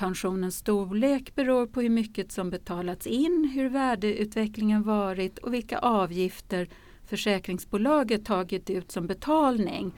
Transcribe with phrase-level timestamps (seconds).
[0.00, 6.68] pensionens storlek beror på hur mycket som betalats in, hur värdeutvecklingen varit och vilka avgifter
[7.04, 9.92] försäkringsbolaget tagit ut som betalning.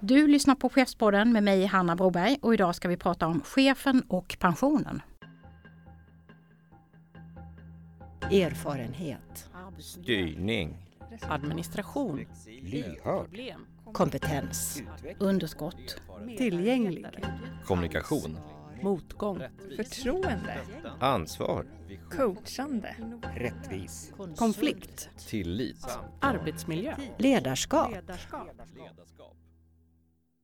[0.00, 4.02] Du lyssnar på Chefspodden med mig Hanna Broberg och idag ska vi prata om chefen
[4.08, 5.02] och pensionen.
[8.22, 9.50] Erfarenhet.
[9.78, 10.76] Styrning.
[11.22, 12.26] Administration.
[12.62, 13.28] Lyhörd.
[13.92, 14.82] Kompetens.
[15.18, 15.96] Underskott.
[16.38, 17.06] Tillgänglig.
[17.64, 18.38] Kommunikation.
[18.82, 19.42] Motgång.
[19.76, 20.58] Förtroende.
[21.00, 21.66] Ansvar.
[22.10, 22.96] Coachande.
[23.36, 24.12] Rättvis.
[24.36, 25.08] Konflikt.
[25.28, 25.86] Tillit.
[26.20, 26.96] Arbetsmiljö.
[27.18, 27.92] Ledarskap.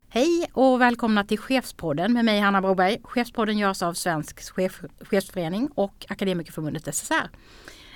[0.09, 3.01] Hej och välkomna till Chefspodden med mig Hanna Broberg.
[3.03, 7.31] Chefspodden görs av Svensk chef, chefsförening och Akademikerförbundet SSR.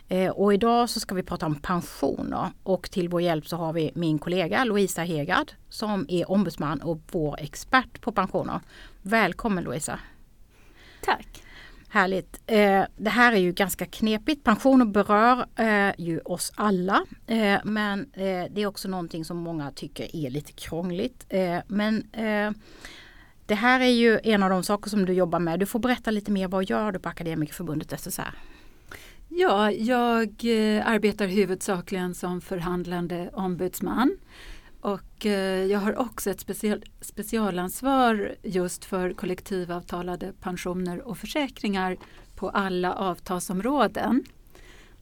[0.08, 3.72] Eh, och idag så ska vi prata om pensioner och till vår hjälp så har
[3.72, 8.60] vi min kollega Louisa Hegard som är ombudsman och vår expert på pensioner.
[9.02, 9.98] Välkommen Louisa!
[11.02, 11.42] Tack!
[11.88, 12.40] Härligt.
[12.46, 14.44] Eh, det här är ju ganska knepigt.
[14.44, 17.04] Pensioner berör eh, ju oss alla.
[17.64, 21.26] Men det är också någonting som många tycker är lite krångligt.
[21.66, 22.06] Men
[23.46, 25.60] det här är ju en av de saker som du jobbar med.
[25.60, 26.48] Du får berätta lite mer.
[26.48, 28.34] Vad gör du på Akademikerförbundet SSR?
[29.38, 34.16] Ja, jag eh, arbetar huvudsakligen som förhandlande ombudsman.
[34.80, 41.96] Och eh, jag har också ett special, specialansvar just för kollektivavtalade pensioner och försäkringar
[42.36, 44.24] på alla avtalsområden.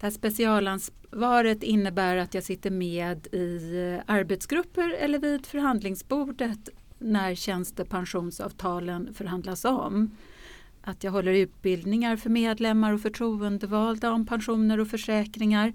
[0.01, 7.35] Det här specialansvaret innebär att jag sitter med i eh, arbetsgrupper eller vid förhandlingsbordet när
[7.35, 10.11] tjänstepensionsavtalen förhandlas om.
[10.87, 15.73] Att jag håller utbildningar för medlemmar och förtroendevalda om pensioner och försäkringar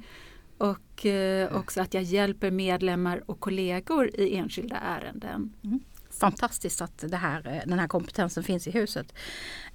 [0.58, 5.54] och eh, också att jag hjälper medlemmar och kollegor i enskilda ärenden.
[5.64, 5.80] Mm.
[6.20, 9.14] Fantastiskt att det här, eh, den här kompetensen finns i huset.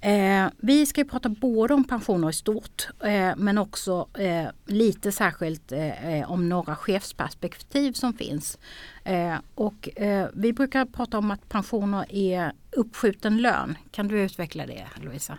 [0.01, 5.71] Eh, vi ska prata både om pensioner i stort eh, men också eh, lite särskilt
[5.71, 8.57] eh, eh om några chefsperspektiv som finns.
[9.03, 13.77] Eh, och eh, vi brukar prata om att pensioner är uppskjuten lön.
[13.91, 15.37] Kan du utveckla det Louisa?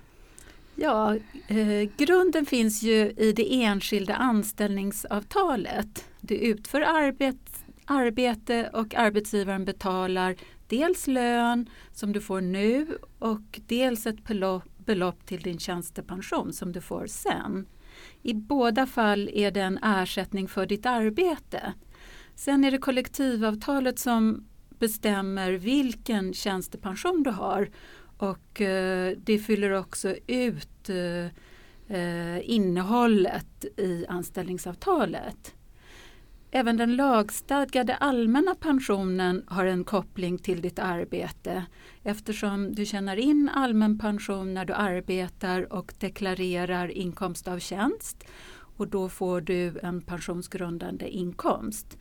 [0.74, 1.16] Ja,
[1.48, 6.04] eh, grunden finns ju i det enskilda anställningsavtalet.
[6.20, 10.36] Du utför arbet, arbete och arbetsgivaren betalar
[10.68, 14.24] dels lön som du får nu och dels ett
[14.78, 17.66] belopp, till din tjänstepension som du får sen.
[18.22, 21.72] I båda fall är det en ersättning för ditt arbete.
[22.34, 24.46] Sen är det kollektivavtalet som
[24.78, 27.70] bestämmer vilken tjänstepension du har
[28.18, 31.26] och eh, det fyller också ut eh,
[31.96, 35.55] eh innehållet i anställningsavtalet.
[36.50, 41.64] Även den lagstadgade allmänna pensionen har en koppling till ditt arbete
[42.02, 48.24] eftersom du tjänar in allmän pension när du arbetar och deklarerar inkomst av tjänst
[48.76, 51.98] och då får du en pensionsgrundande inkomst.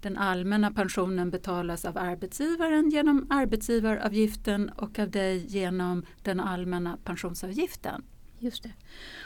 [0.00, 8.02] Den allmänna pensionen betalas av arbetsgivaren genom arbetsgivaravgiften och av dig genom den allmänna pensionsavgiften.
[8.44, 8.72] Just det.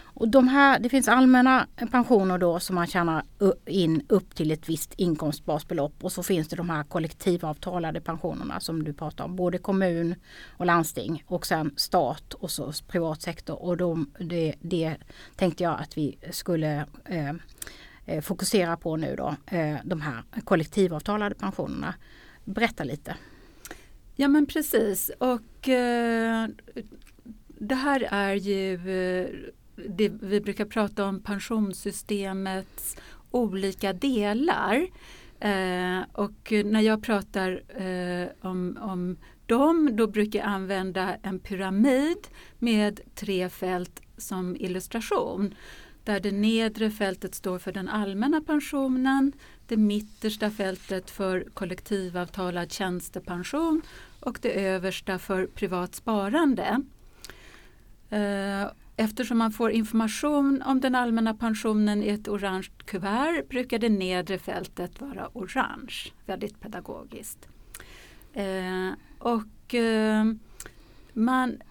[0.00, 3.22] Och de här, det finns allmänna pensioner då som man tjänar
[3.66, 8.84] in upp till ett visst inkomstbasbelopp och så finns det de här kollektivavtalade pensionerna som
[8.84, 9.36] du pratar om.
[9.36, 10.14] Både kommun
[10.56, 13.62] och landsting och sen stat och så privat sektor.
[13.62, 14.96] Och de, det, det
[15.36, 17.30] tänkte jag att vi skulle eh,
[18.06, 21.94] eh fokusera på nu då, eh, de här kollektivavtalade pensionerna.
[22.44, 23.16] Berätta lite.
[24.16, 26.48] Ja men precis och eh,
[27.60, 29.28] det här är ju eh,
[29.88, 32.96] det vi brukar prata om pensionssystemets
[33.30, 34.86] olika delar.
[35.40, 42.28] Eh, och när jag pratar eh, om, om dem då brukar jag använda en pyramid
[42.58, 45.54] med tre fält som illustration
[46.04, 49.32] där det nedre fältet står för den allmänna pensionen,
[49.66, 53.82] det mittersta fältet för kollektivavtalad tjänstepension
[54.20, 56.82] och det översta för privat sparande.
[58.10, 58.66] Eh,
[58.96, 64.38] eftersom man får information om den allmänna pensionen i ett orange kuvert brukar det nedre
[64.38, 67.48] fältet vara orange, väldigt pedagogiskt.
[68.32, 70.24] Eh, och eh,
[71.12, 71.62] man,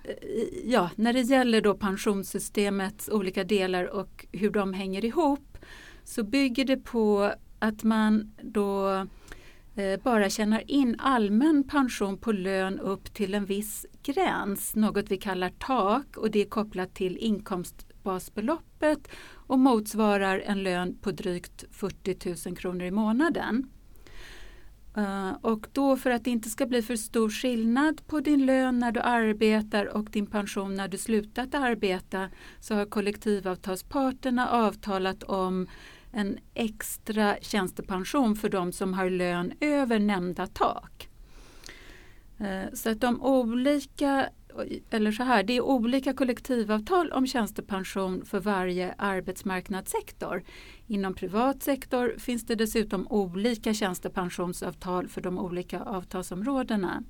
[0.64, 5.58] ja, när det gäller då pensionssystemets olika delar och hur de hänger ihop
[6.04, 9.04] så bygger det på att man då eh,
[9.78, 15.18] Eh, bara tjänar in allmän pension på lön upp till en viss gräns, något vi
[15.18, 22.50] kallar tak och det är kopplat till inkomstbasbeloppet och motsvarar en lön på drygt 40
[22.50, 23.70] 000 kronor i månaden.
[24.98, 28.80] Eh, och då för att det inte ska bli för stor skillnad på din lön
[28.80, 32.30] när du arbetar och din pension när du slutat arbeta
[32.60, 35.68] så har kollektivavtalsparterna avtalat om
[36.12, 41.10] en extra tjänstepension för de som har lön över nämnda tak.
[42.40, 44.30] Eh, så att de olika,
[44.90, 50.44] eller så här, det är olika kollektivavtal om tjänstepension för varje arbetsmarknadssektor.
[50.88, 57.04] Inom privat sektor finns det dessutom olika tjänstepensionsavtal för de olika avtalsområdena.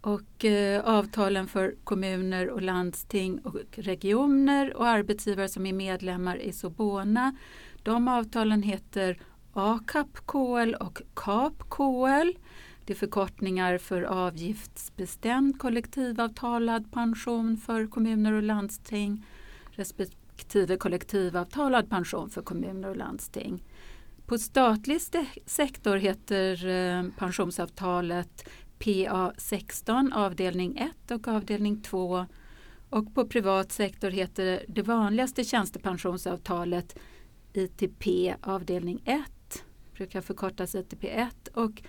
[0.00, 6.52] Och eh, avtalen för kommuner och landsting och regioner och arbetsgivare som är medlemmar i
[6.52, 7.36] Sobona.
[7.82, 9.18] De avtalen heter
[9.52, 12.36] ACAP-KL och KAP-KL.
[12.84, 19.26] Det är förkortningar för avgiftsbestämd kollektivavtalad pension för kommuner och landsting
[19.70, 23.62] respektive kollektivavtalad pension för kommuner och landsting.
[24.26, 25.00] På statlig
[25.46, 28.48] sektor heter eh, pensionsavtalet
[28.80, 32.26] PA16 avdelning 1 och avdelning 2
[32.90, 36.98] och på privat sektor heter det vanligaste tjänstepensionsavtalet
[37.52, 41.82] ITP avdelning 1 brukar förkortas ITP 1 och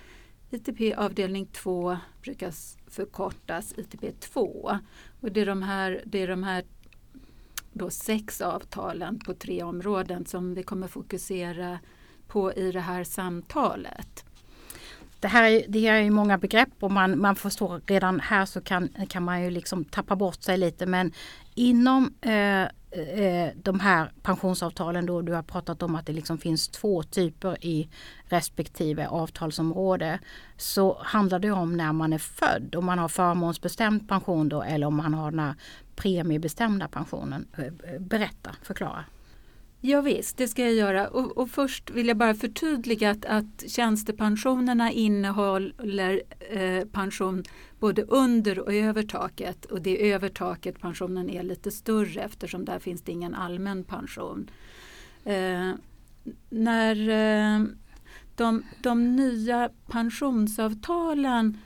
[0.50, 2.52] ITP avdelning 2 brukar
[2.90, 4.78] förkortas ITP 2.
[5.20, 6.64] Och det är de här, det är de här
[7.72, 11.78] då sex avtalen på tre områden som vi kommer fokusera
[12.26, 14.24] på i det här samtalet.
[15.22, 18.44] Det här är, det här är ju många begrepp och man, man förstår redan här
[18.44, 21.12] så kan, kan man ju liksom tappa bort sig lite men
[21.54, 26.68] inom eh, eh, de här pensionsavtalen då du har pratat om att det liksom finns
[26.68, 27.88] två typer i
[28.24, 30.18] respektive avtalsområde
[30.56, 34.86] så handlar det om när man är född, om man har förmånsbestämd pension då eller
[34.86, 35.54] om man har den här
[35.96, 37.46] premiebestämda pensionen.
[37.56, 39.04] Eh, eh, berätta, förklara.
[39.84, 41.08] Ja, visst, det ska jag göra.
[41.08, 47.44] Och, och först vill jag bara förtydliga att, att tjänstepensionerna innehåller eh, pension
[47.80, 49.64] både under och över taket.
[49.64, 53.84] Och det är över taket pensionen är lite större eftersom där finns det ingen allmän
[53.84, 54.50] pension.
[55.24, 55.70] Eh,
[56.50, 57.64] när eh,
[58.36, 61.58] de, de nya pensionsavtalen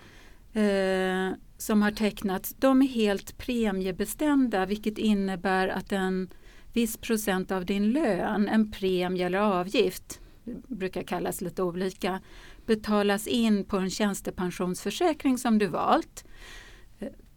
[0.52, 6.28] eh, som har tecknats, de är helt premiebestämda vilket innebär att en
[6.76, 10.20] viss procent av din lön, en premie eller avgift,
[10.66, 12.20] brukar kallas lite olika,
[12.66, 16.24] betalas in på en tjänstepensionsförsäkring som du valt.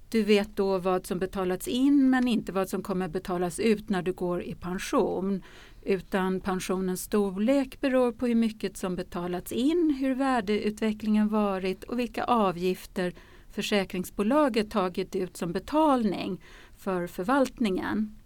[0.09, 4.01] Du vet då vad som betalats in men inte vad som kommer betalas ut när
[4.01, 5.43] du går i pension.
[5.83, 12.23] Utan pensionens storlek beror på hur mycket som betalats in, hur värdeutvecklingen varit och vilka
[12.23, 13.13] avgifter
[13.51, 16.41] försäkringsbolaget tagit ut som betalning
[16.77, 18.18] för förvaltningen.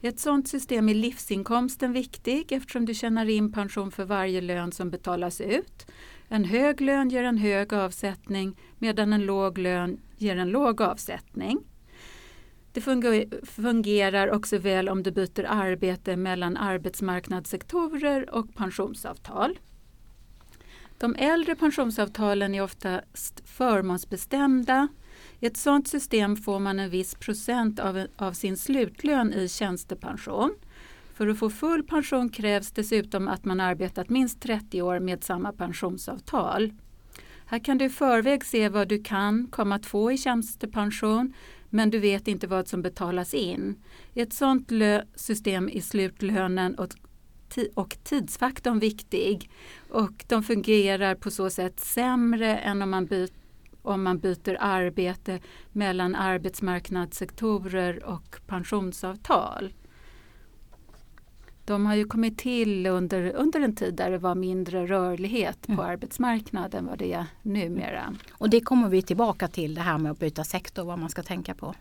[0.00, 4.72] I ett sådant system är livsinkomsten viktig eftersom du tjänar in pension för varje lön
[4.72, 5.86] som betalas ut.
[6.28, 11.58] En hög lön ger en hög avsättning medan en låg lön ger en låg avsättning.
[12.72, 12.80] Det
[13.42, 19.58] fungerar också väl om du byter arbete mellan arbetsmarknadssektorer och pensionsavtal.
[20.98, 24.88] De äldre pensionsavtalen är oftast förmånsbestämda.
[25.40, 30.54] I ett sådant system får man en viss procent av, av sin slutlön i tjänstepension.
[31.14, 35.52] För att få full pension krävs dessutom att man arbetat minst 30 år med samma
[35.52, 36.72] pensionsavtal.
[37.46, 41.34] Här kan du i förväg se vad du kan komma att få i tjänstepension
[41.70, 43.76] men du vet inte vad som betalas in.
[44.14, 44.72] I ett sådant
[45.14, 46.88] system är slutlönen och,
[47.74, 49.50] och tidsfaktorn viktig
[49.90, 53.39] och de fungerar på så sätt sämre än om man, byter
[53.82, 55.40] om man byter arbete
[55.72, 59.72] mellan arbetsmarknadssektorer och pensionsavtal.
[61.64, 65.82] De har ju kommit till under, under en tid där det var mindre rörlighet på
[65.82, 68.14] arbetsmarknaden vad det är numera.
[68.32, 71.22] Och det kommer vi tillbaka till det här med att byta sektor, vad man ska
[71.22, 71.74] tänka på.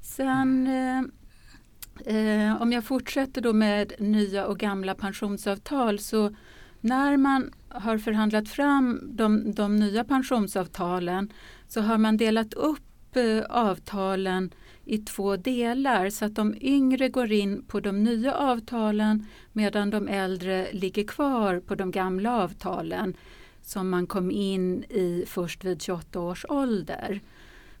[0.00, 6.34] Sen eh, eh, om jag fortsätter då med nya och gamla pensionsavtal så
[6.80, 11.32] när man har förhandlat fram de, de nya pensionsavtalen
[11.68, 14.50] så har man delat upp eh, avtalen
[14.84, 20.08] i två delar så att de yngre går in på de nya avtalen medan de
[20.08, 23.16] äldre ligger kvar på de gamla avtalen
[23.62, 27.20] som man kom in i först vid 28 års ålder.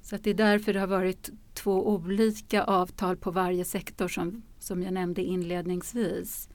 [0.02, 4.42] Så att det är därför det har varit två olika avtal på varje sektor som,
[4.58, 6.48] som jag nämnde inledningsvis.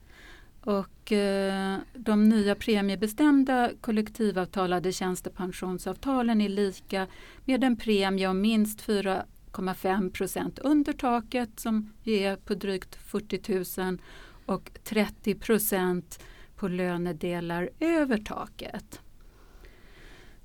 [0.61, 7.07] Och eh, de nya premiebestämda kollektivavtalade tjänstepensionsavtalen är lika
[7.45, 13.97] med en premie om minst 4,5 procent under taket som är på drygt 40 000
[14.45, 16.23] och 30 procent
[16.55, 19.01] på lönedelar över taket.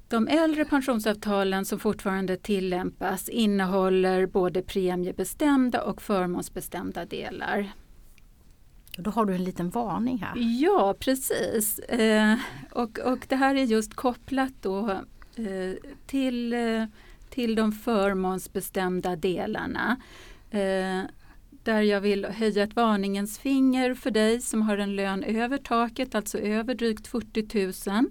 [0.08, 7.72] De äldre pensionsavtalen som fortfarande tillämpas innehåller både premiebestämda och förmånsbestämda delar.
[8.96, 10.32] Då har du en liten varning här.
[10.62, 11.78] Ja, precis.
[11.78, 12.38] Eh,
[12.72, 14.90] och, och det här är just kopplat då
[15.36, 16.84] eh, till, eh,
[17.30, 19.96] till de förmånsbestämda delarna.
[20.50, 21.02] Eh,
[21.66, 26.14] där jag vill höja ett varningens finger för dig som har en lön över taket,
[26.14, 28.06] alltså över drygt 40 000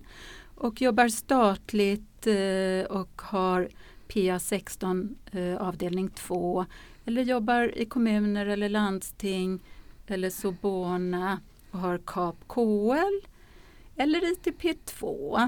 [0.56, 3.70] och jobbar statligt eh, och har
[4.08, 6.66] PA 16 eh, avdelning 2
[7.06, 9.60] eller jobbar i kommuner eller landsting
[10.08, 11.40] eller Sobona
[11.72, 13.28] och har KAP KL
[13.96, 15.40] eller ITP 2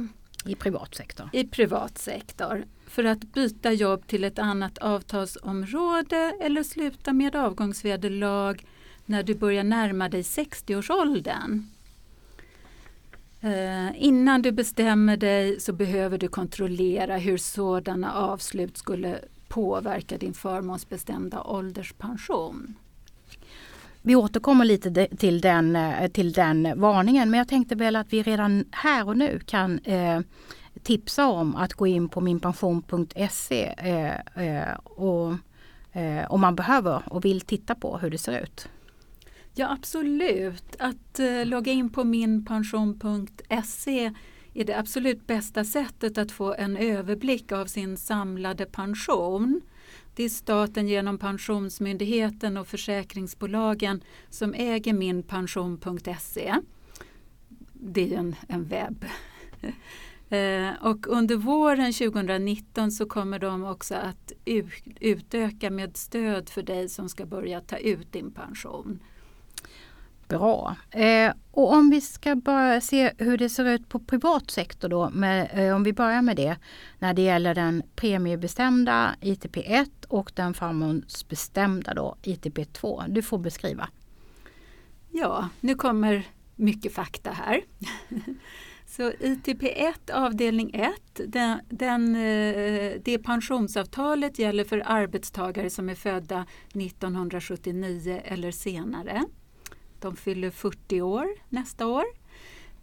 [0.45, 1.29] I privat sektor.
[1.33, 8.55] i privat sektor för att byta jobb till ett annat avtalsområde eller sluta med avgångsvederlag
[9.05, 11.63] när du börjar närma dig 60-årsåldern.
[13.41, 20.33] Eh, innan du bestämmer dig så behöver du kontrollera hur sådana avslut skulle påverka din
[20.33, 22.75] förmånsbestämda ålderspension.
[24.07, 28.13] Vi återkommer lite de- till den, eh, till den varningen men jag tänkte väl att
[28.13, 30.19] vi redan här och nu kan eh,
[30.83, 35.33] tipsa om att gå in på minpension.se eh, eh, och,
[35.91, 38.69] eh, om man behöver och vill titta på hur det ser ut.
[39.55, 44.13] Ja absolut, att eh, logga in på minpension.se
[44.53, 49.61] är det absolut bästa sättet att få en överblick av sin samlade pension.
[50.17, 56.55] Det är staten genom Pensionsmyndigheten och försäkringsbolagen som äger minpension.se.
[57.73, 59.05] Det är ju en, en webb.
[60.29, 64.31] Eh, och under våren 2019 så kommer de också att
[64.99, 68.99] utöka med stöd för dig som ska börja ta ut din pension.
[70.27, 70.75] Bra.
[70.91, 75.09] Eh, och om vi ska bara se hur det ser ut på privat sektor då,
[75.09, 76.57] med, eh, om vi börjar med det,
[76.99, 83.05] när det gäller den premiebestämda ITP1 och den förmånsbestämda då ITP2.
[83.07, 83.89] Du får beskriva.
[85.11, 87.61] Ja, nu kommer mycket fakta här.
[88.85, 90.91] Så ITP1 avdelning 1,
[91.27, 99.23] den, den, eh, det pensionsavtalet gäller för arbetstagare som är födda 1979 eller senare.
[99.99, 102.05] De fyller 40 år nästa år.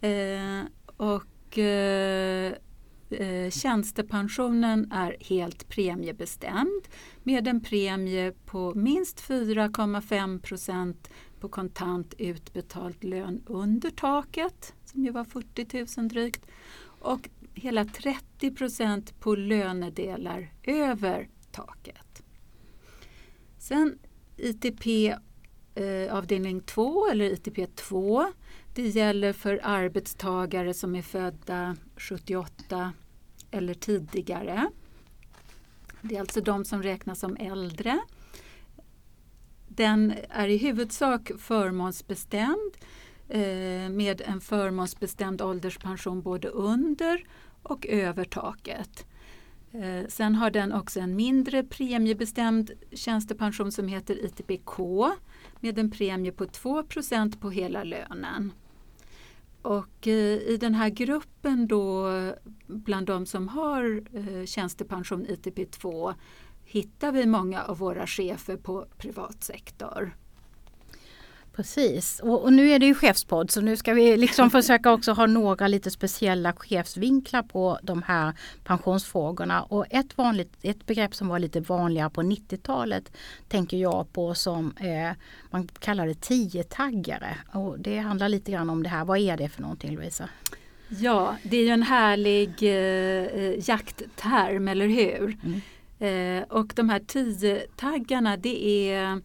[0.01, 0.63] Eh,
[0.97, 2.53] och eh,
[3.11, 6.89] eh, tjänstepensionen är helt premiebestämd
[7.23, 15.11] med en premie på minst 4,5 procent på kontant utbetald lön under taket, som ju
[15.11, 16.47] var 40 000 drygt,
[17.01, 22.23] och hela 30 procent på lönedelar över taket.
[23.59, 23.99] Sen
[24.37, 25.15] ITP
[25.75, 28.33] eh, avdelning 2 eller ITP 2,
[28.75, 32.93] det gäller för arbetstagare som är födda 78
[33.51, 34.71] eller tidigare.
[36.03, 37.99] Det är alltså de som räknas som äldre.
[39.69, 42.77] Den är i huvudsak förmånsbestämd
[43.29, 47.27] eh, med en förmånsbestämd ålderspension både under
[47.63, 49.07] och över taket.
[49.73, 54.81] Eh, sen har den också en mindre premiebestämd tjänstepension som heter ITPK
[55.65, 56.83] med en premie på 2
[57.41, 58.53] på hela lönen.
[59.63, 62.09] Och eh, i den här gruppen då
[62.67, 66.15] bland de som har eh, tjänstepension ITP2
[66.65, 70.17] hittar vi många av våra chefer på privat sektor.
[71.57, 75.13] Precis, och, och nu är det ju chefspodd så nu ska vi liksom försöka också
[75.13, 78.33] ha några lite speciella chefsvinklar på de här
[78.65, 79.63] pensionsfrågorna.
[79.63, 83.13] Och ett, vanligt, ett begrepp som var lite vanligare på 90-talet
[83.49, 85.17] tänker jag på som eh,
[85.51, 87.37] man kallar det tiotaggare.
[87.53, 89.05] Och det handlar lite grann om det här.
[89.05, 90.29] Vad är det för någonting Lovisa?
[90.89, 95.39] Ja, det är ju en härlig eh, jaktterm, eller hur?
[95.45, 95.61] Mm.
[95.99, 99.21] Eh, och de här tio taggarna det är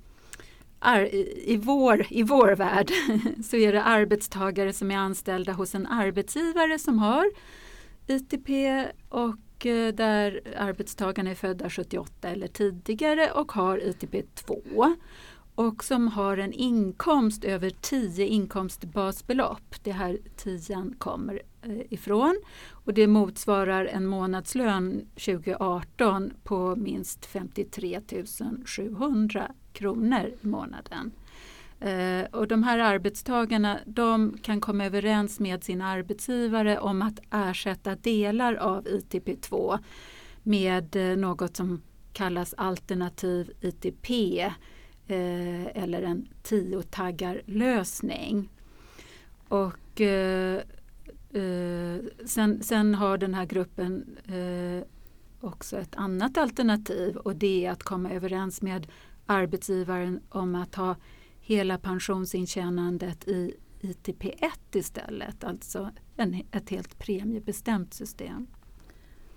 [0.79, 2.91] ar- i, vår, I vår värld
[3.43, 7.25] så är det arbetstagare som är anställda hos en arbetsgivare som har
[8.07, 8.49] ITP
[9.09, 14.61] och eh, där arbetstagarna är födda 78 eller tidigare och har ITP 2
[15.55, 19.75] och som har en inkomst över 10 inkomstbasbelopp.
[19.83, 28.01] Det här 10 kommer eh, ifrån och det motsvarar en månadslön 2018 på minst 53
[28.65, 31.11] 700 kronor i månaden.
[31.79, 37.95] Eh, och de här arbetstagarna de kan komma överens med sin arbetsgivare om att ersätta
[37.95, 39.79] delar av ITP2
[40.43, 41.81] med eh, något som
[42.13, 44.09] kallas alternativ ITP
[45.07, 48.49] eh, eller en tiotaggarlösning.
[49.47, 50.61] Och eh,
[51.33, 54.83] eh, sen, sen har den här gruppen eh,
[55.41, 58.87] också ett annat alternativ och det är att komma överens med
[59.29, 60.95] arbetsgivaren om att ha
[61.41, 68.47] hela pensionsintjänandet i ITP1 istället, alltså en, ett helt premiebestämt system.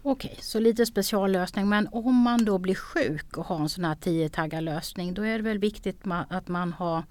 [0.02, 1.68] Okej, så lite speciallösning.
[1.68, 5.38] Men om man då blir sjuk och har en sån här 10 lösning då är
[5.38, 7.04] det väl viktigt att man har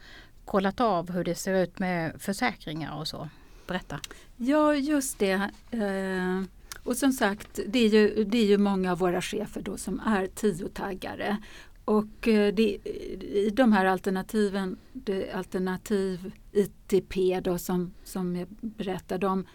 [0.45, 3.29] kollat av hur det ser ut med försäkringar och så.
[3.67, 4.00] Berätta.
[4.38, 5.50] Ja, just det.
[5.71, 6.41] Eh,
[6.83, 10.00] och som sagt, det är, ju, det är ju många av våra chefer då som
[10.00, 11.38] är tiotaggare.
[11.85, 12.77] Och eh, det,
[13.21, 19.45] i de här alternativen, det alternativ ITP då som, som jag berättade om,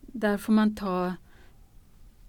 [0.00, 1.06] där får man ta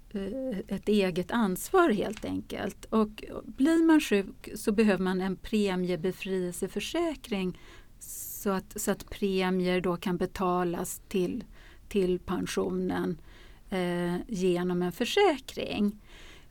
[0.09, 2.85] eh, ett eget ansvar helt enkelt.
[2.85, 7.59] Och blir man sjuk så behöver man en premiebefrielseförsäkring
[7.99, 11.43] så att, så att premier då kan betalas till,
[11.87, 13.21] till pensionen
[13.69, 16.01] eh, genom en försäkring.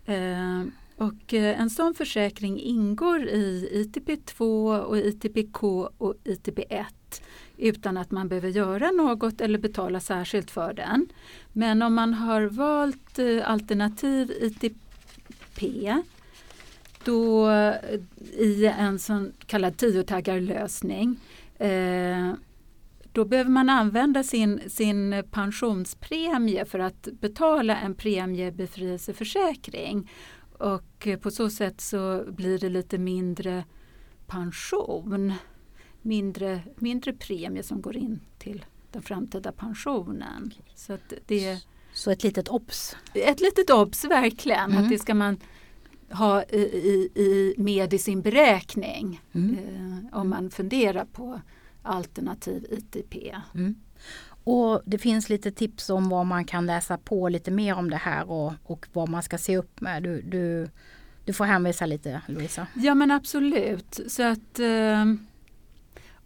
[0.05, 0.65] Eh,
[0.99, 4.41] och eh, en sån försäkring ingår i ITP2
[4.81, 5.63] och ITPK
[5.99, 6.85] och ITP1
[7.57, 11.09] utan att man behöver göra något eller betala särskilt för den.
[11.53, 15.93] Men om man har valt eh, alternativ ITP
[17.05, 17.75] då eh,
[18.33, 21.17] i en sån kallad tiotaggarlösning
[21.59, 22.33] eh,
[23.13, 30.11] då behöver man använda sin, sin pensionspremie för att betala en premiebefrielseförsäkring.
[30.59, 33.65] Och eh, på så sätt så blir det lite mindre
[34.27, 35.33] pension.
[36.03, 40.55] Mindre, mindre premie som går in till den framtida pensionen.
[40.75, 42.97] Så att det Så ett litet obs.
[43.15, 44.71] ett litet obs verkligen.
[44.73, 44.85] Mm.
[44.85, 45.37] Att det ska man
[46.11, 49.21] ha i, i, i, med i sin beräkning.
[49.33, 49.59] Mm.
[49.59, 51.41] Eh, om man funderar på
[51.83, 53.35] alternativ ITP.
[53.55, 53.75] Mm.
[54.51, 57.97] Och det finns lite tips om vad man kan läsa på lite mer om det
[57.97, 60.03] här och, och vad man ska se upp med.
[60.03, 60.69] Du, du,
[61.25, 62.67] du får hänvisa lite Louisa.
[62.75, 64.01] Ja men absolut.
[64.07, 65.05] Så att eh,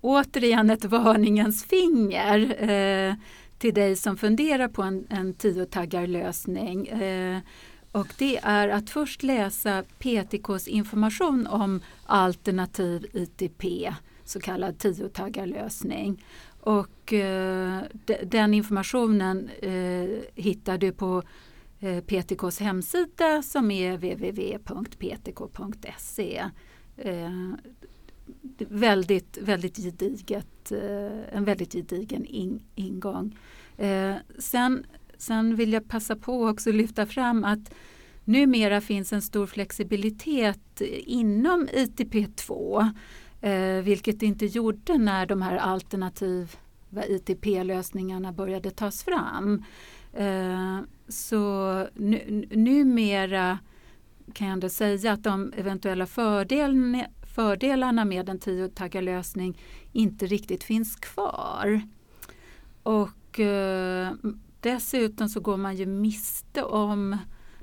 [0.00, 3.14] återigen ett varningens finger eh,
[3.58, 6.88] till dig som funderar på en, en tiotaggarlösning.
[6.88, 7.38] Eh,
[7.92, 13.64] och det är att först läsa PTKs information om alternativ ITP,
[14.24, 16.24] så kallad tiotaggarlösning.
[16.62, 21.22] Och eh, de, den informationen eh, hittar du på
[21.80, 25.22] eh, PTKs hemsida som är www.ptk.se.
[26.96, 27.30] Eh,
[28.58, 33.38] väldigt, väldigt gediget, eh, en väldigt gedigen in, ingång.
[33.76, 37.74] Eh, sen, sen vill jag passa på också att lyfta fram att
[38.24, 42.88] numera finns en stor flexibilitet inom ITP2
[43.42, 46.48] eh, vilket det inte gjorde när de här alternativa
[47.08, 49.64] ITP-lösningarna började tas fram.
[50.12, 53.58] Eh, så nu, numera
[54.32, 59.58] kan jag ändå säga att de eventuella fördelarna, fördelarna med en tiotaggarlösning
[59.92, 61.82] inte riktigt finns kvar.
[62.82, 64.12] Och eh,
[64.60, 67.16] dessutom så går man ju miste om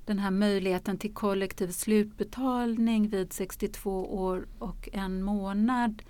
[0.09, 6.01] den här möjligheten till kollektiv slutbetalning vid 62 år och en månad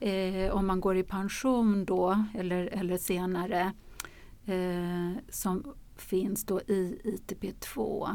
[0.00, 3.72] eh, om man går i pension då eller, eller senare
[4.46, 8.08] eh, som finns då i ITP2.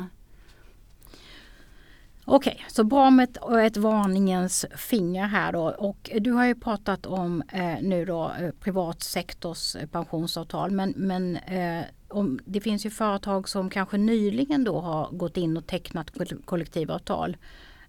[2.25, 5.69] Okej, så bra med ett, ett varningens finger här då.
[5.69, 11.36] Och du har ju pratat om eh, nu då eh, privat sektors pensionsavtal men, men
[11.38, 16.12] eh, om, det finns ju företag som kanske nyligen då har gått in och tecknat
[16.45, 17.38] kollektivavtal.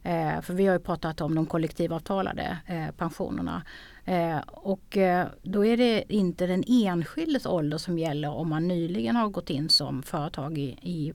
[0.03, 3.63] Eh, för vi har ju pratat om de kollektivavtalade eh, pensionerna.
[4.05, 9.17] Eh, och eh, då är det inte den enskildes ålder som gäller om man nyligen
[9.17, 11.13] har gått in som företag i, i,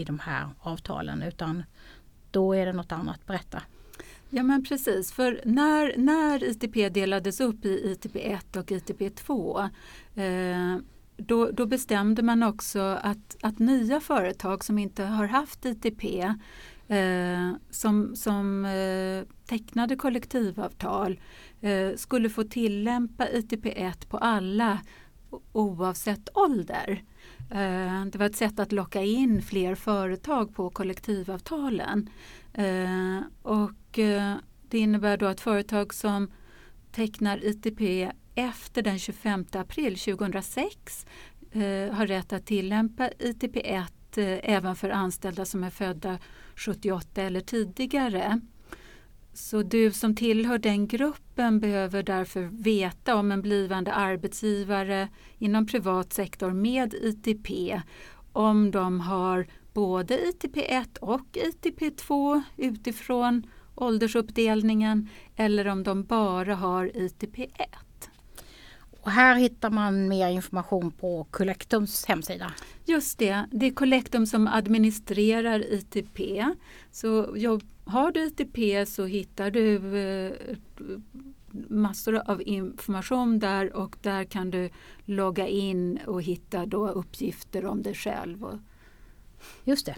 [0.00, 1.62] i de här avtalen utan
[2.30, 3.26] då är det något annat.
[3.26, 3.62] Berätta.
[4.30, 9.60] Ja men precis, för när, när ITP delades upp i ITP1 och ITP2
[10.14, 10.78] eh,
[11.16, 16.04] då, då bestämde man också att, att nya företag som inte har haft ITP
[16.88, 21.20] eh, som, som eh, tecknade kollektivavtal
[21.60, 24.80] eh, skulle få tillämpa ITP1 på alla
[25.52, 27.02] oavsett ålder.
[27.50, 32.10] Eh, det var ett sätt att locka in fler företag på kollektivavtalen.
[32.52, 34.34] Eh, och eh,
[34.68, 36.30] det innebär då att företag som
[36.92, 41.06] tecknar ITP efter den 25 april 2006
[41.52, 46.18] eh, har rätt att tillämpa ITP1 eh, även för anställda som är födda
[46.56, 48.40] 78 eller tidigare.
[49.32, 56.12] så du som tillhör den gruppen behöver därför veta om en blivande arbetsgivare inom privat
[56.12, 57.80] sektor med ITP,
[58.32, 67.83] om de har både ITP1 och ITP2 utifrån åldersuppdelningen eller om de bara har ITP1.
[69.04, 72.52] Och här hittar man mer information på Collectums hemsida.
[72.84, 76.20] Just det, det är Collectum som administrerar ITP.
[76.90, 77.36] Så
[77.84, 80.32] har du ITP så hittar du eh,
[81.68, 84.70] massor av information där och där kan du
[85.04, 88.44] logga in och hitta då uppgifter om dig själv.
[88.44, 88.58] Och,
[89.64, 89.96] Just det.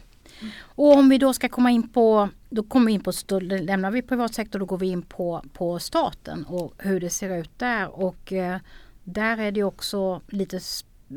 [0.60, 3.90] Och om vi då ska komma in på, då kommer vi in på, då lämnar
[3.90, 8.00] vi privatsektor, då går vi in på, på staten och hur det ser ut där.
[8.00, 8.60] Och eh,
[9.06, 10.60] där är det också lite,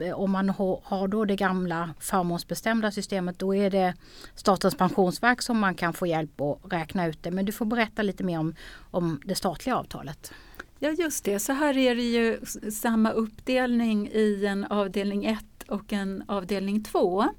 [0.01, 3.93] eh, om man har, då det gamla förmånsbestämda systemet, då är det
[4.35, 7.31] Statens pensionsverk som man kan få hjälp att räkna ut det.
[7.31, 8.55] Men du får berätta lite mer om,
[8.91, 10.33] om det statliga avtalet.
[10.79, 12.39] Ja just det, så här är det ju
[12.71, 17.21] samma uppdelning i en avdelning 1 och en avdelning 2.
[17.21, 17.29] Eh,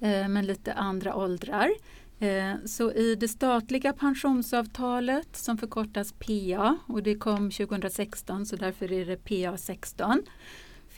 [0.00, 1.70] med men lite andra åldrar.
[2.20, 8.92] Eh, så i det statliga pensionsavtalet som förkortas PA och det kom 2016 så därför
[8.92, 10.22] är det PA 16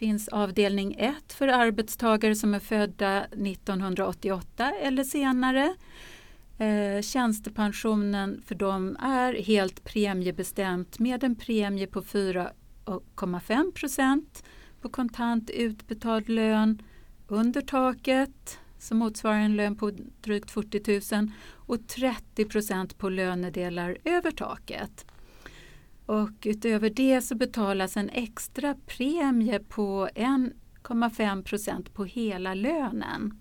[0.00, 5.74] finns avdelning 1 för arbetstagare som är födda 1988 eller senare.
[6.58, 14.44] Eh, tjänstepensionen för dem är helt premiebestämt med en premie på 4,5 procent
[14.80, 16.82] på kontant utbetald lön
[17.28, 19.90] under taket som motsvarar en lön på
[20.20, 25.06] drygt 40 000 och 30 procent på lönedelar över taket.
[26.06, 33.40] Och utöver det så betalas en extra premie på 1,5 procent på hela lönen.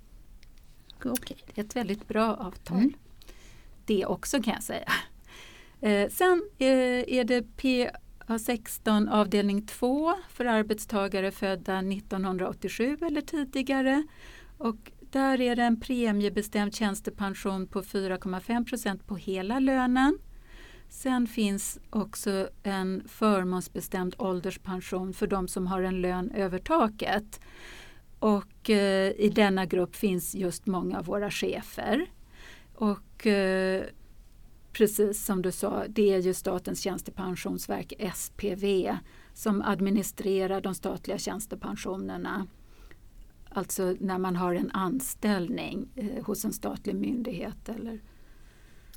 [1.05, 1.37] Okej.
[1.45, 2.77] Det är ett väldigt bra avtal.
[2.77, 2.93] Mm.
[3.85, 4.91] Det också kan jag säga.
[5.81, 6.67] Eh, sen eh,
[7.17, 14.03] är det PA16 avdelning 2 för arbetstagare födda 1987 eller tidigare.
[14.57, 20.17] Och där är det en premiebestämd tjänstepension på 4,5 procent på hela lönen.
[20.89, 27.39] Sen finns också en förmånsbestämd ålderspension för de som har en lön över taket.
[28.19, 32.05] Och eh, i denna grupp finns just många av våra chefer.
[32.75, 33.83] Och eh,
[34.71, 38.95] precis som du sa, det är ju Statens tjänstepensionsverk, SPV,
[39.33, 42.47] som administrerar de statliga tjänstepensionerna.
[43.49, 47.69] Alltså när man har en anställning eh, hos en statlig myndighet.
[47.69, 47.99] Eller,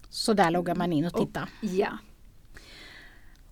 [0.08, 1.48] Så där loggar man in och Och- tittar.
[1.60, 1.98] ja,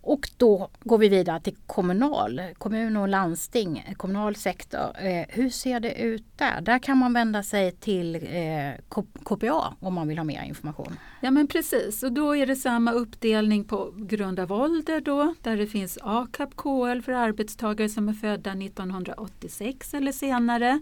[0.02, 5.00] och då går vi vidare till kommunal, kommun och landsting, kommunal sektor.
[5.00, 6.60] Eh, hur ser det ut där?
[6.60, 10.96] Där kan man vända sig till eh, KPA om man vill ha mer information.
[11.20, 15.56] Ja men precis, och då är det samma uppdelning på grund av ålder då, där
[15.56, 20.80] det finns AKAP KL för arbetstagare som är födda 1986 eller senare.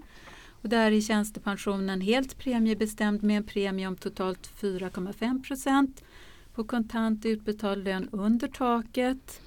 [0.62, 6.02] Och där är tjänstepensionen helt premiebestämd med en premie om totalt 4,5 procent
[6.59, 9.40] på kontant utbetald lön under taket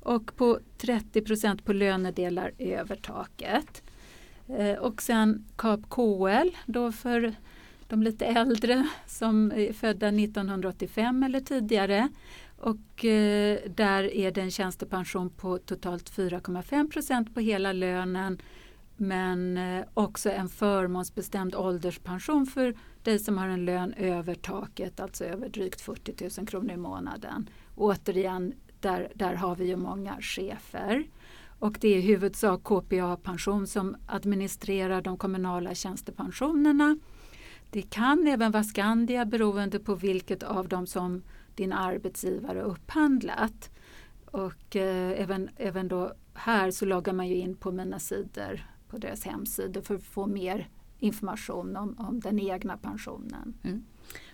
[0.00, 3.82] och på 30 procent på lönedelar över taket.
[4.48, 7.34] Eh, och sen KAP KL då för
[7.88, 12.08] de lite äldre som är födda 1985 eller tidigare.
[12.58, 18.38] Och eh, där är det en tjänstepension på totalt 4,5 procent på hela lönen
[18.96, 25.24] men eh, också en förmånsbestämd ålderspension för dig som har en lön över taket, alltså
[25.24, 27.50] över drygt 40 000 kronor i månaden.
[27.76, 31.04] Återigen, där, där har vi ju många chefer.
[31.58, 36.98] Och det är i huvudsak KPA Pension som administrerar de kommunala tjänstepensionerna.
[37.70, 41.22] Det kan även vara Skandia beroende på vilket av dem som
[41.54, 43.70] din arbetsgivare upphandlat.
[44.24, 48.98] Och eh, även, även då här så loggar man ju in på mina sidor på
[48.98, 50.68] deras hemsidor för att få mer
[51.00, 53.54] information om, om den egna pensionen.
[53.62, 53.84] Mm.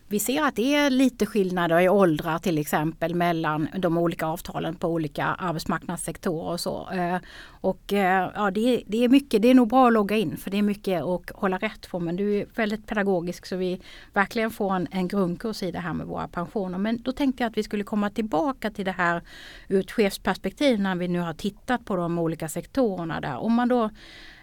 [0.08, 4.74] Vi ser att det är lite skillnader i åldrar till exempel mellan de olika avtalen
[4.74, 6.90] på olika arbetsmarknadssektorer och så.
[6.90, 7.18] Eh,
[7.60, 10.36] och eh, ja, det, är, det är mycket, det är nog bra att logga in
[10.36, 12.00] för det är mycket att hålla rätt på.
[12.00, 13.80] Men du är väldigt pedagogisk så vi
[14.12, 16.78] verkligen får en, en grundkurs i det här med våra pensioner.
[16.78, 19.22] Men då tänkte jag att vi skulle komma tillbaka till det här
[19.68, 23.36] ur ett chefsperspektiv när vi nu har tittat på de olika sektorerna där.
[23.36, 23.90] Om man då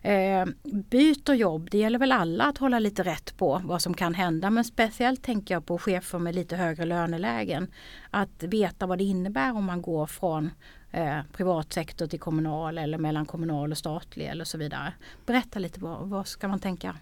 [0.04, 4.14] Eh, byter jobb, det gäller väl alla att hålla lite rätt på vad som kan
[4.14, 7.68] hända men speciellt tänker jag på chefer med lite högre lönelägen.
[8.10, 10.52] Att veta vad det innebär om man går från
[10.92, 14.94] eh, privat sektor till kommunal eller mellan kommunal och statlig eller så vidare.
[15.26, 16.96] Berätta lite vad, vad ska man tänka?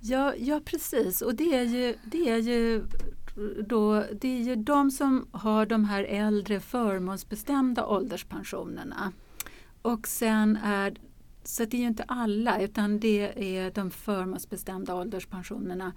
[0.00, 2.84] Ja, ja precis och det är ju, det är ju
[3.66, 9.12] då, det är ju de som har de här äldre förmånsbestämda ålderspensionerna.
[9.82, 10.94] Och sen är,
[11.44, 15.92] så det är ju inte alla utan det är de förmånsbestämda ålderspensionerna.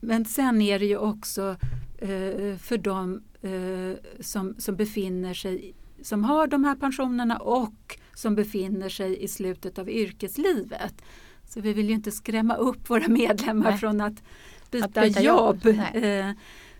[0.00, 1.56] Men sen är det ju också
[1.98, 8.34] eh, för de eh, som, som befinner sig som har de här pensionerna och som
[8.34, 11.02] befinner sig i slutet av yrkeslivet.
[11.48, 13.78] Så vi vill ju inte skrämma upp våra medlemmar Nej.
[13.78, 14.22] från att
[14.70, 15.64] byta, Att byta jobb.
[15.64, 15.76] jobb.
[15.94, 16.30] Eh,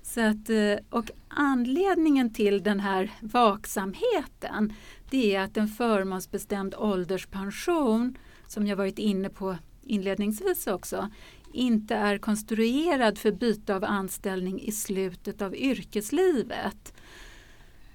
[0.02, 4.72] så att, eh, och anledningen till den här vaksamheten
[5.12, 11.08] det är att en förmånsbestämd ålderspension som jag varit inne på inledningsvis också
[11.52, 16.94] inte är konstruerad för byte av anställning i slutet av yrkeslivet.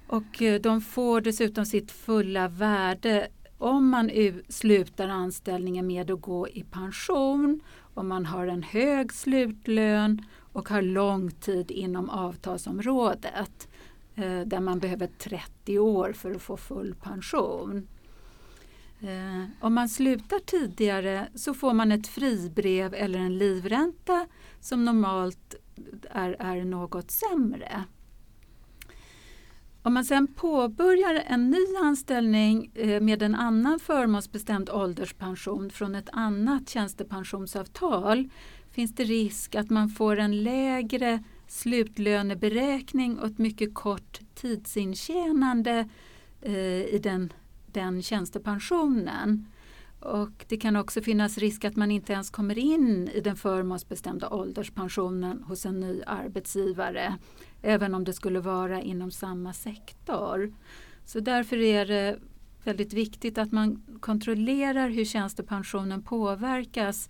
[0.07, 3.27] Och eh, de får dessutom sitt fulla värde
[3.57, 4.11] om man
[4.49, 7.61] slutar anställningen med att gå i pension,
[7.93, 13.67] om man har en hög slutlön och har lång tid inom avtalsområdet
[14.17, 17.87] Eh, där man behöver 30 år för att få full pension.
[18.99, 24.27] Eh, om man slutar tidigare så får man ett fribrev eller en livränta
[24.59, 25.55] som normalt
[26.11, 27.83] är, är något sämre.
[29.81, 36.09] Om man sen påbörjar en ny anställning eh, med en annan förmånsbestämd ålderspension från ett
[36.11, 38.29] annat tjänstepensionsavtal
[38.71, 45.89] finns det risk att man får en lägre slutlöneberäkning och ett mycket kort tidsintjänande
[46.41, 47.33] eh, i den,
[47.65, 49.47] den tjänstepensionen.
[49.99, 54.29] Och det kan också finnas risk att man inte ens kommer in i den förmånsbestämda
[54.29, 57.17] ålderspensionen hos en ny arbetsgivare
[57.61, 60.53] även om det skulle vara inom samma sektor.
[61.05, 62.19] Så därför är det
[62.63, 67.09] väldigt viktigt att man kontrollerar hur tjänstepensionen påverkas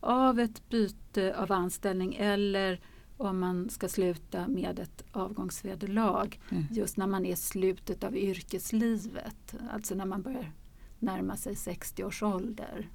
[0.00, 2.80] av ett byte av anställning eller
[3.20, 6.66] om man ska sluta med ett avgångsvederlag Mm.
[6.70, 10.52] just när man är i slutet av yrkeslivet, alltså när man börjar
[10.98, 12.88] närma sig 60 års ålder.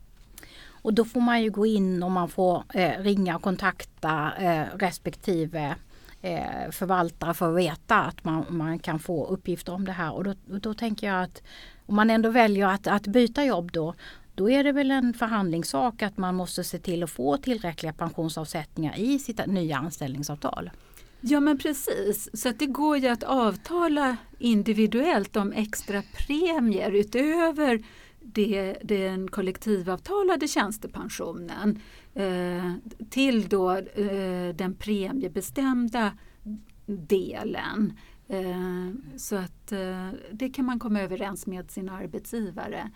[0.67, 4.65] Och då får man ju gå in och man får eh, ringa och kontakta eh,
[4.77, 5.75] respektive
[6.21, 10.11] eh, förvaltare för att veta att man, man kan få uppgifter om det här.
[10.13, 11.43] Och då, då tänker jag att
[11.85, 13.93] om man ändå väljer att, att byta jobb då
[14.35, 18.99] då är det väl en förhandlingssak att man måste se till att få tillräckliga pensionsavsättningar
[18.99, 20.71] i sitt nya anställningsavtal.
[21.21, 27.83] Ja men precis, så att det går ju att avtala individuellt om extra premier utöver
[28.19, 31.81] det, den kollektivavtalade tjänstepensionen
[32.13, 32.73] eh,
[33.09, 36.11] till då eh, den premiebestämda
[36.85, 37.93] delen.
[38.27, 42.91] Eh, så att eh, det kan man komma överens med sin arbetsgivare.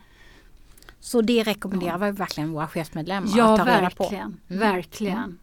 [1.00, 4.04] Så det rekommenderar vi verkligen våra chefsmedlemmar Ja, att ta reda på.
[4.04, 4.40] verkligen.
[4.50, 4.60] Mm.
[4.60, 5.40] verkligen.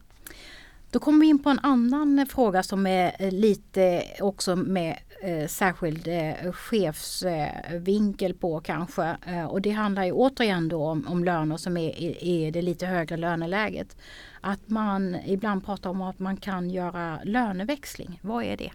[0.90, 5.46] Då kommer vi in på en annan fråga som är eh, lite också med eh,
[5.46, 9.16] särskild eh, chefsvinkel eh, på kanske.
[9.26, 12.86] Eh, och det handlar ju återigen då om, om löner som är i det lite
[12.86, 13.96] högre löneläget.
[14.40, 18.20] Att man ibland pratar om att man kan göra löneväxling.
[18.22, 18.70] Vad är det?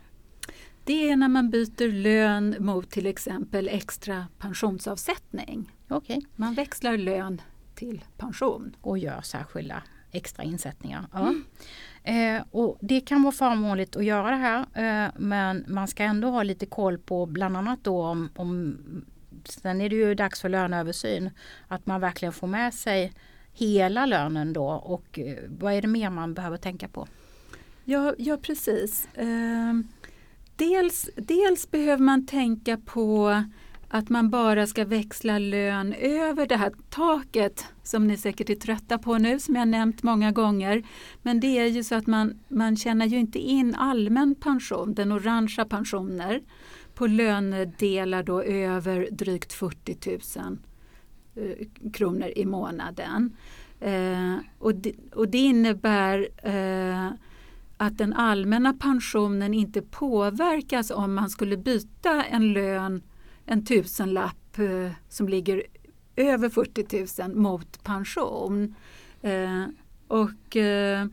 [0.84, 5.72] Det är när man byter lön mot till exempel extra pensionsavsättning.
[5.91, 7.41] Okej, Man växlar lön
[7.75, 8.75] till pension.
[8.82, 11.06] och gör särskilda extra insättningar.
[11.13, 11.34] Ja.
[12.12, 16.30] Eh, och det kan vara förmånligt att göra det här eh, men man ska ändå
[16.30, 18.77] ha lite koll på bland annat då om, om
[19.45, 21.30] Sen är det ju dags för löneöversyn.
[21.67, 23.13] Att man verkligen får med sig
[23.54, 27.08] hela lönen då och eh, vad är det mer man behöver tänka på?
[27.84, 29.08] Ja, ja precis.
[29.15, 29.88] Ehm,
[30.56, 33.43] dels, dels behöver man tänka på
[33.93, 38.97] att man bara ska växla lön över det här taket som ni säkert är trötta
[38.97, 40.84] på nu som jag nämnt många gånger.
[41.21, 45.12] Men det är ju så att man, man tjänar ju inte in allmän pension, den
[45.12, 46.41] orangea pensioner
[46.95, 50.58] på lönedelar då över drygt 40 000
[51.36, 53.38] eh, kronor i månaden.
[53.80, 57.12] Eh, och, det, och det innebär eh,
[57.77, 63.01] att den allmänna pensionen inte påverkas om man skulle byta en lön,
[63.45, 65.63] en tusenlapp eh, som ligger
[66.15, 68.75] över 40 000 mot pension.
[69.21, 69.65] Eh,
[70.08, 71.08] och eh,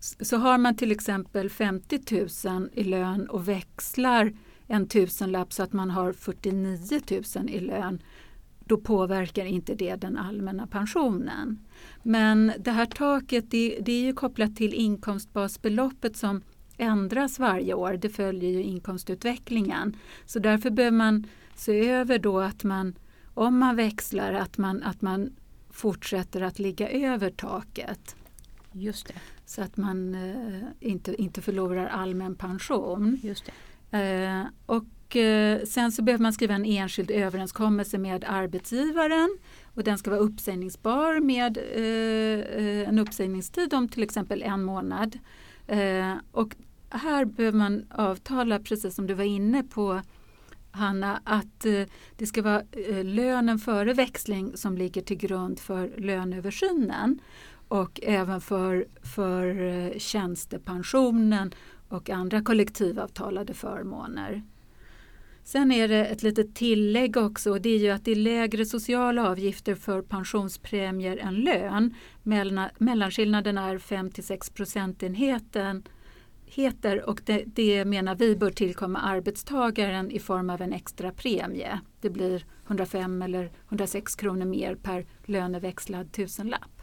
[0.00, 2.00] så har man till exempel 50
[2.48, 4.32] 000 i lön och växlar
[4.66, 7.00] en tusenlapp så att man har 49
[7.36, 8.02] 000 i lön
[8.70, 11.58] då påverkar inte det den allmänna pensionen.
[12.02, 16.42] Men det här taket det, det är ju kopplat till inkomstbasbeloppet som
[16.76, 17.92] ändras varje år.
[17.92, 19.96] Det följer ju inkomstutvecklingen.
[20.26, 21.26] Så därför behöver man
[21.60, 22.94] se över då att man,
[23.34, 25.30] om man växlar, att man, att man
[25.70, 28.16] fortsätter att ligga över taket.
[28.72, 29.14] Just det.
[29.46, 33.18] så att man eh, inte, inte förlorar allmän pension.
[33.22, 33.44] Just
[33.90, 33.98] det.
[33.98, 39.38] Eh, och eh, sen så behöver man skriva en enskild överenskommelse med arbetsgivaren
[39.74, 45.18] och den ska vara uppsägningsbar med eh, eh, en uppsägningstid om till exempel en månad.
[45.66, 46.56] Eh, och
[46.90, 50.00] här behöver man avtala, precis som du var inne på
[50.70, 51.82] Hanna, att eh,
[52.16, 57.20] det ska vara eh, lönen före växling som ligger till grund för löneöversynen
[57.68, 61.54] och även för, för eh, tjänstepensionen
[61.88, 64.42] och andra kollektivavtalade förmåner.
[65.44, 68.64] Sen är det ett litet tillägg också och det är ju att det är lägre
[68.64, 71.94] sociala avgifter för pensionspremier än lön.
[72.78, 75.82] Mellanskillnaden är 5 till 6 procentenheten
[76.50, 81.80] heter och det, det menar vi bör tillkomma arbetstagaren i form av en extra premie.
[82.00, 86.82] Det blir 105 eller 106 kronor mer per löneväxlad tusenlapp.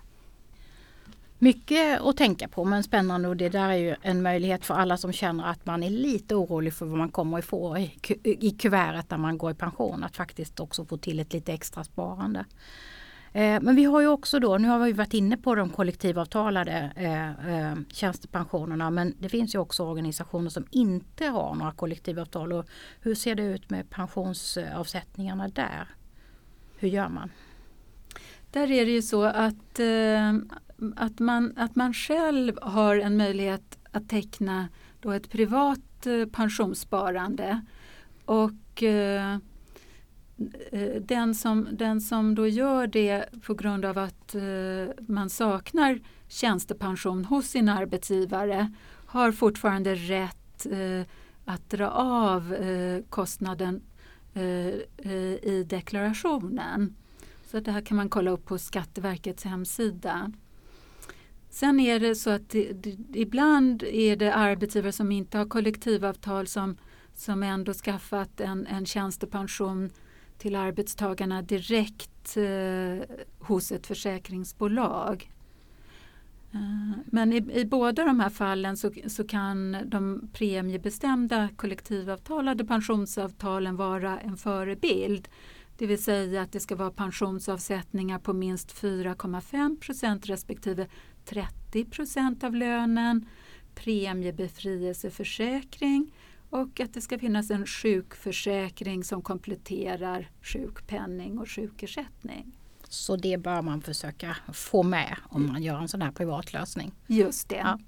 [1.40, 4.98] Mycket att tänka på men spännande och det där är ju en möjlighet för alla
[4.98, 8.20] som känner att man är lite orolig för vad man kommer att få i, ku-
[8.24, 10.04] i kuvertet när man går i pension.
[10.04, 12.46] Att faktiskt också få till ett lite extra sparande.
[13.38, 16.92] Eh, men vi har ju också då, nu har vi varit inne på de kollektivavtalade
[16.96, 22.54] eh, eh, tjänstepensionerna men det finns ju också organisationer som inte har några kollektivavtal.
[22.54, 22.66] Och
[23.02, 25.88] hur ser det ut med pensionsavsättningarna där?
[26.78, 27.32] Hur gör man?
[28.52, 30.34] Där är det ju så att, eh,
[30.96, 34.68] att, man, att man själv har en möjlighet att teckna
[35.02, 37.62] då ett privat pensionssparande.
[38.26, 38.84] Och
[40.72, 44.42] Eh, den, som, den som då gör det på grund av att eh,
[45.08, 48.74] man saknar tjänstepension hos sin arbetsgivare
[49.06, 51.02] har fortfarande rätt eh,
[51.46, 52.56] att dra av
[53.10, 53.82] kostnaden
[55.44, 56.96] i deklarationen.
[57.46, 60.32] Så det här kan man kolla upp på Skatteverkets hemsida.
[61.50, 66.48] Sen är det så att det, det, ibland är det arbetsgivare som inte har kollektivavtal
[66.48, 66.78] som,
[67.14, 69.90] som ändå skaffat en, en tjänstepension
[70.38, 73.00] till arbetstagarna direkt eh,
[73.40, 75.32] hos ett försäkringsbolag.
[76.52, 83.76] Eh, men i, i båda de här fallen så, så kan de premiebestämda kollektivavtalade pensionsavtalen
[83.76, 85.28] vara en förebild.
[85.78, 90.88] Det vill säga att det ska vara pensionsavsättningar på minst 4,5 procent respektive
[91.26, 93.26] 30 procent av lönen,
[93.76, 96.12] premiebefrielseförsäkring
[96.50, 102.58] och att det ska finnas en sjukförsäkring som kompletterar sjukpenning och sjukersättning.
[102.90, 106.92] Så det bör man försöka få med om man gör en sån här privatlösning.
[107.08, 107.56] Just det.
[107.56, 107.80] Ja.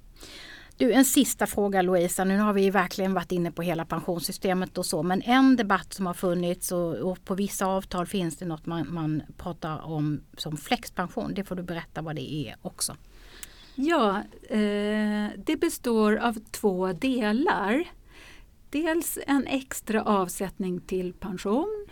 [0.78, 2.24] Du, en sista fråga Louisa.
[2.24, 5.04] Nu har vi verkligen varit inne på hela pensionssystemet och så.
[5.04, 8.94] Men en debatt som har funnits och, och på vissa avtal finns det något man,
[8.94, 11.34] man pratar om som flexpension.
[11.34, 12.96] Det får du berätta vad det är också.
[13.76, 17.84] Ja, eh, det består av två delar.
[18.70, 21.88] Dels en extra avsättning till pension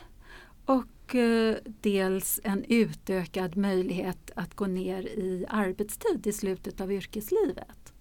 [0.66, 7.94] och eh, dels en utökad möjlighet att gå ner i arbetstid i slutet av yrkeslivet.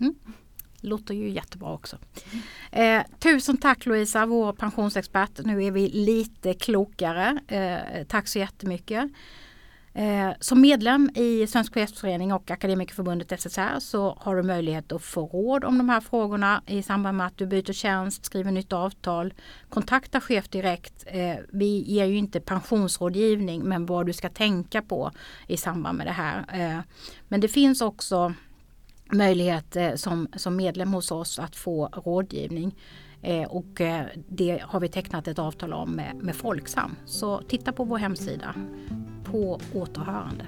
[0.00, 0.14] Mm.
[0.80, 1.98] Låter ju jättebra också.
[2.72, 5.44] Eh, tusen tack Louisa, vår pensionsexpert.
[5.44, 7.40] Nu är vi lite klokare.
[7.48, 9.10] Eh, tack så jättemycket.
[9.94, 15.26] Eh, som medlem i Svensk chefsförening och Akademikerförbundet SSR så har du möjlighet att få
[15.26, 19.34] råd om de här frågorna i samband med att du byter tjänst, skriver nytt avtal.
[19.68, 21.04] Kontakta chef direkt.
[21.06, 25.10] Eh, vi ger ju inte pensionsrådgivning men vad du ska tänka på
[25.46, 26.44] i samband med det här.
[26.52, 26.80] Eh,
[27.28, 28.34] men det finns också
[29.12, 32.74] möjlighet eh, som, som medlem hos oss att få rådgivning.
[33.22, 36.96] Eh, och eh, det har vi tecknat ett avtal om med, med Folksam.
[37.04, 38.54] Så titta på vår hemsida.
[39.24, 40.44] På återhörande.